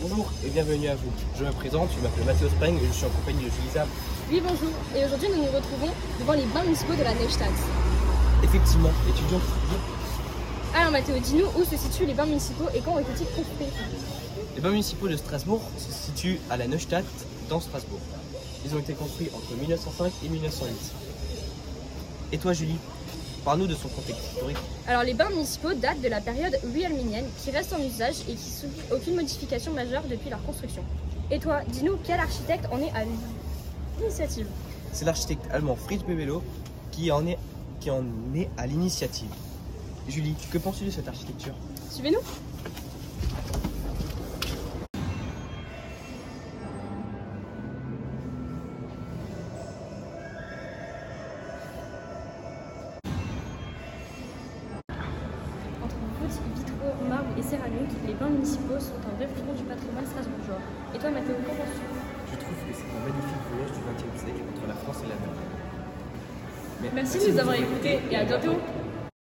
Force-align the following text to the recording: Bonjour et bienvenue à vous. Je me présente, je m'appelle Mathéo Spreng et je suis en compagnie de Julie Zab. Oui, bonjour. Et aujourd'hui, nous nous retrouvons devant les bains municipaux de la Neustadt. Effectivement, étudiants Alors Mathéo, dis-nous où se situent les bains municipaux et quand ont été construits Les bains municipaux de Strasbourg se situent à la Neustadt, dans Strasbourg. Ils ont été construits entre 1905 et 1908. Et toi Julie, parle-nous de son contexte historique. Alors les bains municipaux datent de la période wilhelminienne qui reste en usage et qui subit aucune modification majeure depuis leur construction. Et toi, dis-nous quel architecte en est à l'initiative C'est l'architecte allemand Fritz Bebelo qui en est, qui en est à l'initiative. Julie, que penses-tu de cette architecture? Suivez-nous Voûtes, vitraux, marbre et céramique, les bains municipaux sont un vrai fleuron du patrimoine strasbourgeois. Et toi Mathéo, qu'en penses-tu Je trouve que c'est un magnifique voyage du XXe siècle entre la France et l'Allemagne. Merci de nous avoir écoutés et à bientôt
Bonjour 0.00 0.30
et 0.46 0.50
bienvenue 0.50 0.86
à 0.86 0.94
vous. 0.94 1.10
Je 1.36 1.42
me 1.44 1.50
présente, 1.50 1.90
je 1.96 2.00
m'appelle 2.00 2.24
Mathéo 2.24 2.48
Spreng 2.48 2.76
et 2.76 2.86
je 2.86 2.92
suis 2.92 3.04
en 3.04 3.08
compagnie 3.08 3.42
de 3.42 3.50
Julie 3.50 3.70
Zab. 3.74 3.88
Oui, 4.30 4.40
bonjour. 4.40 4.70
Et 4.94 5.04
aujourd'hui, 5.04 5.28
nous 5.28 5.42
nous 5.42 5.50
retrouvons 5.50 5.92
devant 6.20 6.34
les 6.34 6.44
bains 6.54 6.62
municipaux 6.62 6.94
de 6.94 7.02
la 7.02 7.14
Neustadt. 7.14 7.50
Effectivement, 8.44 8.92
étudiants 9.08 9.40
Alors 10.72 10.92
Mathéo, 10.92 11.18
dis-nous 11.18 11.46
où 11.46 11.64
se 11.64 11.76
situent 11.76 12.06
les 12.06 12.14
bains 12.14 12.26
municipaux 12.26 12.68
et 12.76 12.80
quand 12.80 12.92
ont 12.92 13.00
été 13.00 13.24
construits 13.24 13.66
Les 14.54 14.60
bains 14.60 14.70
municipaux 14.70 15.08
de 15.08 15.16
Strasbourg 15.16 15.62
se 15.76 15.92
situent 15.92 16.38
à 16.48 16.56
la 16.56 16.68
Neustadt, 16.68 17.04
dans 17.48 17.58
Strasbourg. 17.58 18.00
Ils 18.64 18.76
ont 18.76 18.78
été 18.78 18.92
construits 18.92 19.30
entre 19.34 19.52
1905 19.58 20.12
et 20.24 20.28
1908. 20.28 20.76
Et 22.30 22.38
toi 22.38 22.52
Julie, 22.52 22.78
parle-nous 23.48 23.66
de 23.66 23.74
son 23.74 23.88
contexte 23.88 24.20
historique. 24.30 24.58
Alors 24.86 25.04
les 25.04 25.14
bains 25.14 25.30
municipaux 25.30 25.72
datent 25.72 26.02
de 26.02 26.08
la 26.08 26.20
période 26.20 26.54
wilhelminienne 26.64 27.24
qui 27.42 27.50
reste 27.50 27.72
en 27.72 27.82
usage 27.82 28.16
et 28.28 28.34
qui 28.34 28.50
subit 28.50 28.82
aucune 28.92 29.14
modification 29.14 29.72
majeure 29.72 30.02
depuis 30.06 30.28
leur 30.28 30.44
construction. 30.44 30.84
Et 31.30 31.38
toi, 31.38 31.60
dis-nous 31.68 31.96
quel 32.04 32.20
architecte 32.20 32.66
en 32.70 32.78
est 32.78 32.90
à 32.90 33.04
l'initiative 33.98 34.46
C'est 34.92 35.06
l'architecte 35.06 35.46
allemand 35.50 35.76
Fritz 35.76 36.02
Bebelo 36.02 36.42
qui 36.92 37.10
en 37.10 37.26
est, 37.26 37.38
qui 37.80 37.90
en 37.90 38.04
est 38.34 38.50
à 38.58 38.66
l'initiative. 38.66 39.30
Julie, 40.08 40.34
que 40.52 40.58
penses-tu 40.58 40.84
de 40.84 40.90
cette 40.90 41.08
architecture? 41.08 41.54
Suivez-nous 41.90 42.20
Voûtes, 56.28 56.60
vitraux, 56.60 56.92
marbre 57.08 57.32
et 57.38 57.42
céramique, 57.42 57.88
les 58.06 58.12
bains 58.12 58.28
municipaux 58.28 58.76
sont 58.76 59.00
un 59.00 59.16
vrai 59.16 59.28
fleuron 59.32 59.56
du 59.56 59.64
patrimoine 59.64 60.04
strasbourgeois. 60.04 60.60
Et 60.92 60.98
toi 60.98 61.08
Mathéo, 61.08 61.40
qu'en 61.40 61.56
penses-tu 61.56 61.84
Je 62.28 62.36
trouve 62.36 62.58
que 62.68 62.72
c'est 62.76 62.90
un 62.92 63.00
magnifique 63.00 63.44
voyage 63.48 63.72
du 63.72 63.80
XXe 63.80 64.12
siècle 64.20 64.42
entre 64.44 64.64
la 64.68 64.76
France 64.76 65.00
et 65.04 65.08
l'Allemagne. 65.08 65.48
Merci 66.92 67.16
de 67.18 67.32
nous 67.32 67.38
avoir 67.40 67.56
écoutés 67.56 67.98
et 68.12 68.16
à 68.16 68.24
bientôt 68.24 68.60